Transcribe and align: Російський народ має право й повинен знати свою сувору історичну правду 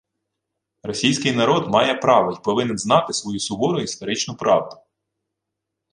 Російський 0.83 1.31
народ 1.35 1.71
має 1.71 1.95
право 1.95 2.31
й 2.31 2.37
повинен 2.43 2.77
знати 2.77 3.13
свою 3.13 3.39
сувору 3.39 3.79
історичну 3.79 4.35
правду 4.35 4.77